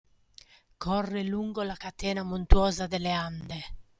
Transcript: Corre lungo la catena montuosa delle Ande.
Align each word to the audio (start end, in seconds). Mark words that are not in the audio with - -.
Corre 0.85 1.21
lungo 1.21 1.61
la 1.61 1.75
catena 1.75 2.23
montuosa 2.23 2.87
delle 2.87 3.11
Ande. 3.11 3.63